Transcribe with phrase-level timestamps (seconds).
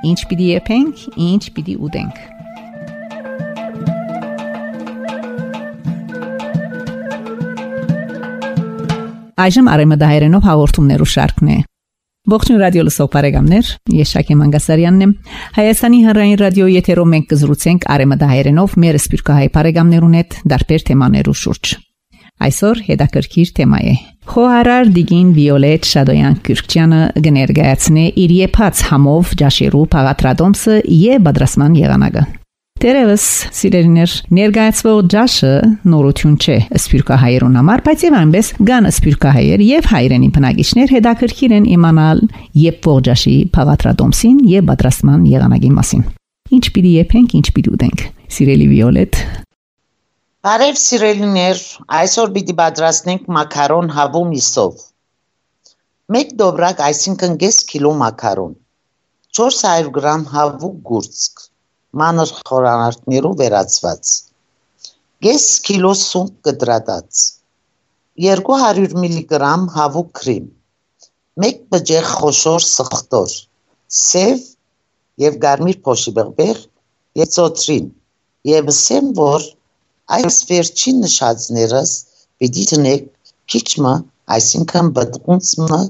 [0.00, 2.20] Ինչ պիտի եփենք, ինչ պիտի ուտենք։
[9.44, 11.58] Այժմ արեմդահայերենով հաղորդումներու շարքն է։
[12.32, 13.68] Ողջույն ռադիո լսող բարեկամներ,
[14.00, 15.12] ես Շակե Մանգասարյանն եմ։
[15.60, 21.72] Հայաստանի հանրային ռադիոյի եթերով մենք կզրուցենք արեմդահայերենով մեր սպիրկահայ բարեկամներուն հետ դարբեր թեմաներու շուրջ։
[22.40, 23.94] Այսօր հետաքրքիր թեմա է։
[24.30, 32.22] Խոհարար Դիգին Վիոլետ Շադոյան Կուրկչյանը գներգացնե իր եփած համով ջաշիրու փաղատրադոմսը եւ բադրասման եղանակը։
[32.84, 33.24] Տերևս
[33.58, 35.50] սիրելիներ ներկայացվող ջաշը
[35.96, 42.24] նորություն չէ սպյուրկահայերուն համար, բայց եւ այնպես կան սպյուրկահայեր եւ հայրենի բնակիչներ հետաքրքիր են իմանալ
[42.70, 46.08] եւ ողջ ջաշի փաղատրադոմսին եւ պատրաստման եղանակի մասին։
[46.54, 49.24] Ինչ պիտի եփենք, ինչ պիտի ուտենք։ Սիրելի Վիոլետ,
[50.46, 51.58] Բարև սիրելիներ,
[51.96, 54.78] այսօր պիտի պատրաստենք մակարոն հավու միսով։
[56.20, 58.54] 1 դոբրակ, այսինքն 5 կիլո մակարոն,
[59.40, 61.44] 400 գրամ հավու գուրծք,
[62.04, 64.14] մանր խորանարդներով վերածված։
[65.28, 67.22] Կես կիլո սունկ կտրատած։
[68.30, 70.50] 200 միլիգրամ հավուկ քրիմ։
[71.52, 73.38] 1 բջեղ խոշոր սխտոր։
[74.00, 74.50] Սև
[75.28, 76.66] եւ գարմիր փոշի բղբեղ
[77.26, 77.96] եւ ծոտրին։
[78.56, 79.50] Եվ ասեմ, որ
[80.16, 81.92] այս վերջին նշածներս
[82.42, 83.04] պիտի տնեք
[83.52, 83.94] քիչմը,
[84.36, 85.80] այսինքն բդղունցմը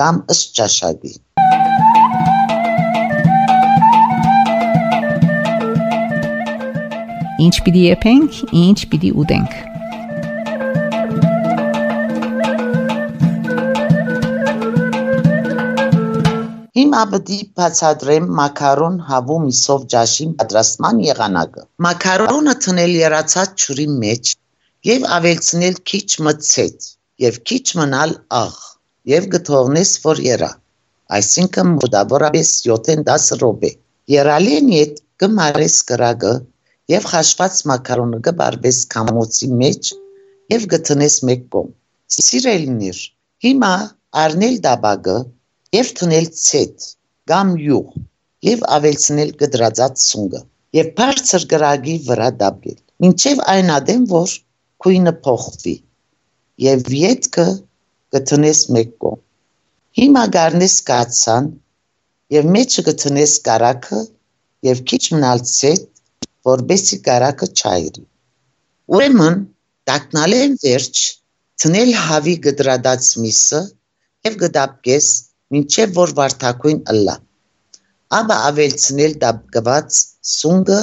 [0.00, 1.14] կամ ըստ ճաշակի։
[7.40, 9.69] Ինչ պիտի եփենք, ինչ պիտի ուտենք։
[16.78, 24.30] Հիմա պիտի բացատրեմ մակարոն հավու միսով ջաշին պատրաստման եղանակը։ Մակարոնը թնել երացած ջուրի մեջ
[24.88, 26.86] եւ ավելցնել քիչ մծեց
[27.24, 28.60] եւ քիչ մնալ աղ
[29.14, 30.50] եւ գթողնես որ երա։
[31.18, 33.72] Այսինքն մոտավորապես 7-10 րոպե։
[34.14, 36.32] Երալին իդ կմարես կրագը
[36.94, 39.92] եւ խաշված մակարոնը կբարբես կամոցի մեջ
[40.54, 41.74] եւ գտնես մեկ կողմ։
[42.20, 43.02] Սիրելիներ,
[43.46, 43.74] հիմա
[44.22, 45.18] առնել դաբագը
[45.76, 46.86] եւ թնել ցետ
[47.30, 47.90] կամ յուղ
[48.46, 50.40] եւ ավելցնել գդրածած սունգը
[50.78, 54.34] եւ բարձր գրագի վրա դաբել։ Մինչեւ այն ադեմ որ
[54.84, 55.76] քույնը փոխվի
[56.66, 57.46] եւ յետքը
[58.16, 59.22] գտնես մեկ կողմ։
[60.00, 61.48] Հիմա գարնես կացան
[62.36, 64.02] եւ մեջը գտնես կարակը
[64.70, 65.88] եւ քիչ մնալ ցետ
[66.50, 68.04] որբեսի կարակը չայրի։
[68.96, 69.40] Ուրեմն
[69.90, 71.00] տակնալեն վերջ
[71.62, 73.60] ցնել հավի գդրադած միսը
[74.28, 75.08] եւ գդապկես
[75.54, 77.16] մինչեւ որ վարդակույն ըլլա։
[78.18, 79.98] Ապա ավելցնել դապկված
[80.34, 80.78] սունգը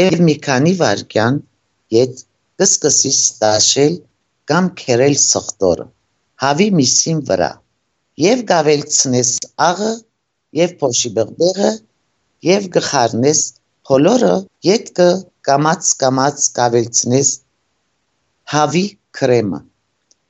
[0.00, 1.40] եւ մի քանի վարկյան
[1.96, 2.22] յետ
[2.62, 3.96] կսկսի ստաշել
[4.52, 5.88] կամ քերել սխտորը
[6.44, 7.50] հավի միսին վրա
[8.26, 9.32] եւ գավելցնես
[9.70, 9.92] աղը
[10.62, 11.72] եւ փոշի բղբեղը
[12.52, 13.42] եւ գխարնես
[13.92, 14.34] Բոլորը
[14.64, 15.06] ետքը
[15.46, 17.30] կամաց-կամաց կավելցնես
[18.52, 18.82] հավի
[19.18, 19.58] քրեմը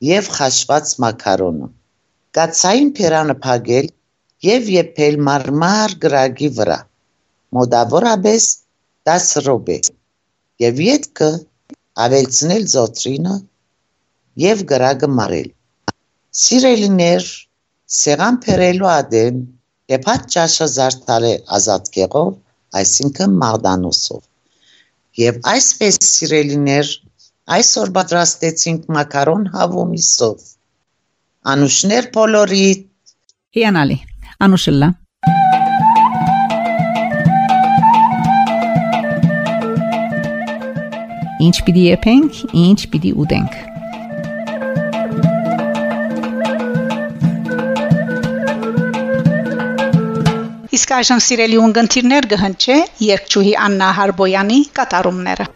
[0.09, 1.69] եւ խաշված մակարոնը։
[2.37, 3.89] Կացային փերանը փագել
[4.47, 6.77] եւ եփել մարմար գրագի վրա։
[7.57, 8.47] Մոդավորապես
[9.11, 9.77] 10 րոպե։
[10.65, 11.29] Եվ ետքը
[12.05, 13.35] ավելցնել զոտրինը
[14.45, 15.51] եւ գրագը մարել։
[16.43, 17.29] Սիրելիներ,
[17.99, 19.45] սեղան փերելու ադեմ
[19.97, 22.33] եփած ճաշը զարդարել ազատ կեղով
[22.81, 24.23] այսինքն մաղդանոսով։
[25.21, 26.97] Եվ այսպես սիրելիներ,
[27.59, 30.49] այսօր պատրաստեցինք մակարոն հավումիսով։
[31.43, 32.83] Անուշներ բոլորիդ։
[33.59, 33.95] Հիանալի։
[34.47, 34.89] Անուշլա։
[41.43, 43.59] Ինչ պիտի եփենք, ինչ պիտի ուտենք։
[50.79, 52.79] Իսկ այժմ սիրելի ունգընտիրներ կհնչե
[53.11, 55.51] երկչուհի Աննա Հարբոյանի կատարումները։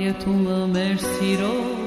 [0.00, 1.79] e a tua mersi.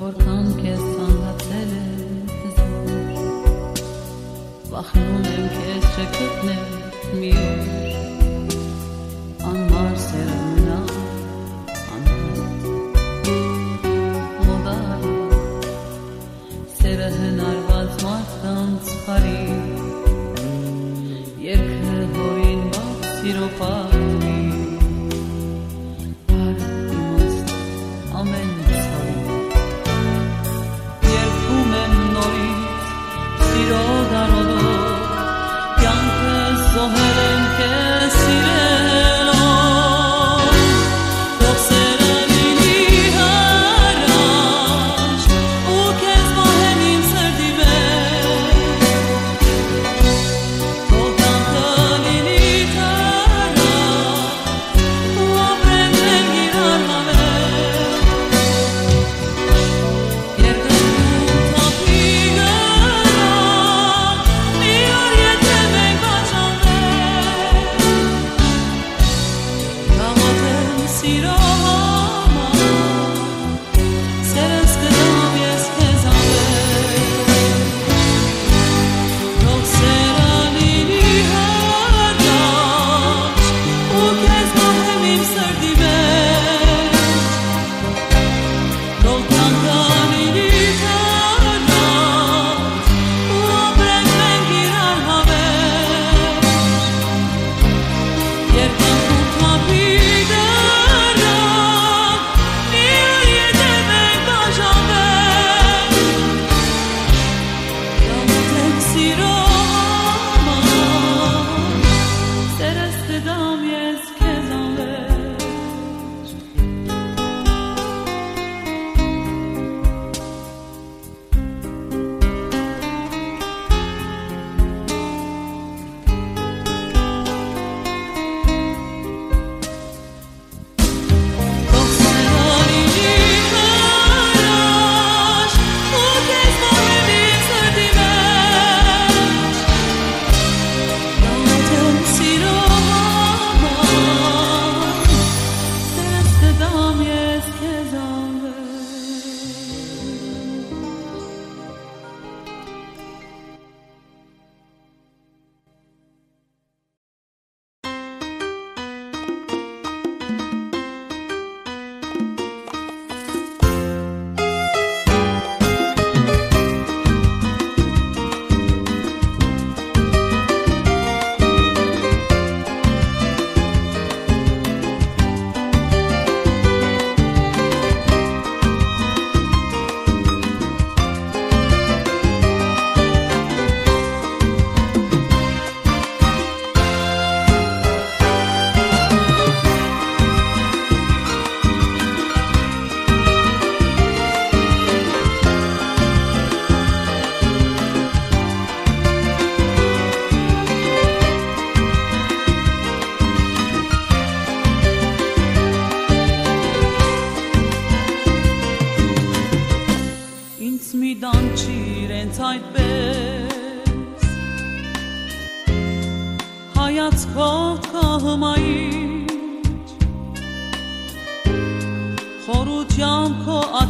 [0.00, 1.84] որքան քեզ ցանկացել է
[4.72, 6.64] վախնում եմ քեզ չգտնել
[7.20, 7.62] մի օր
[9.52, 10.78] անմար սերը մնա
[16.76, 19.40] Սերը հնարված մարդկանց խարի
[21.46, 23.95] Երկը հորին բաց սիրոպար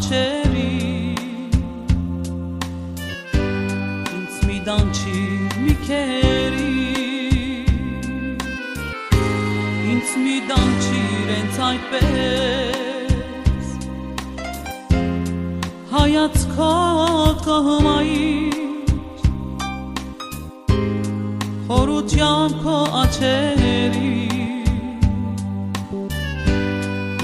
[0.06, 0.66] աչերի
[4.16, 5.22] ինձ մի դանչի
[5.62, 6.74] մի քերի
[9.94, 12.86] ինձ մի դանչի իրենց այդպես
[15.96, 18.54] հայացքով կահմայիչ
[21.66, 24.14] խորությամբ քո աչերի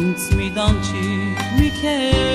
[0.03, 1.09] ինձ մի դանչի
[1.61, 2.32] մի քերի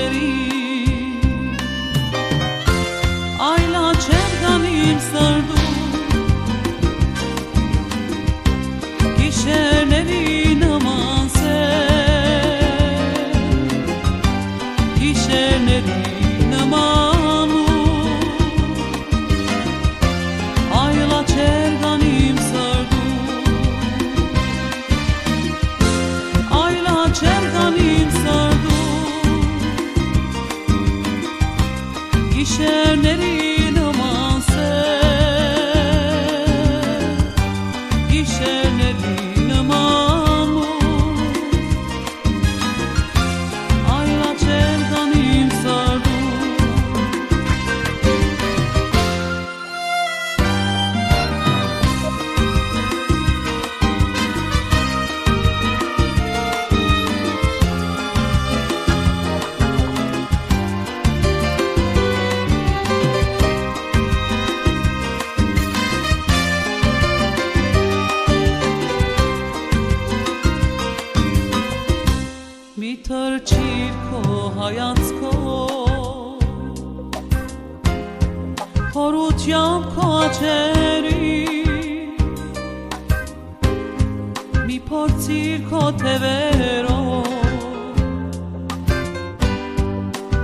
[84.88, 87.26] փորձիր քո թևերով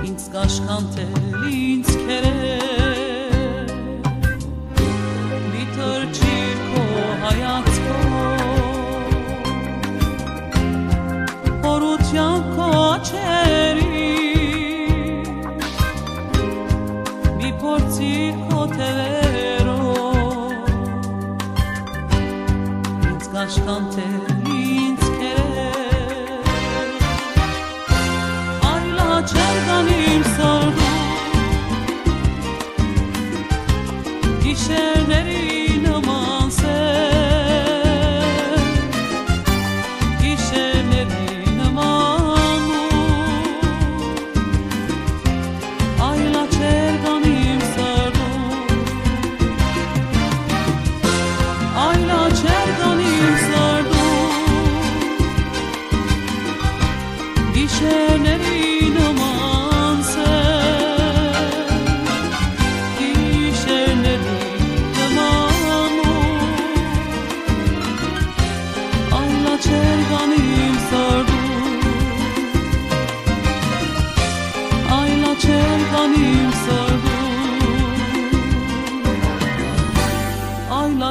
[0.05, 3.71] ինձ կաշխանտել ինձ քերել
[5.53, 6.83] մի թրջիր քո
[7.23, 8.13] հայացքով
[11.65, 14.05] խորությամբ քո աչերի
[17.41, 19.85] մի փորձիր քո թևերով
[23.09, 24.34] ինձ կաշխանտել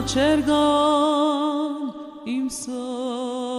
[0.06, 1.94] چرگان
[2.25, 3.53] این سال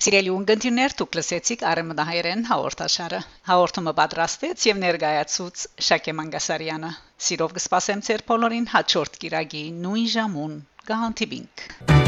[0.00, 3.18] Սիրելի ունգընտիրներ, դուք լսեցիք Արեմդահայերեն հաղորդաշարը։
[3.50, 6.92] Հաղորդումը պատրաստեց եւ ներկայացուց Շակե Մանգասարյանը։
[7.28, 11.99] Սիրով կսպասեմ ձեր բոլորին հաջորդ կիրագի նույն ժամուն։ Գահանտիբինք։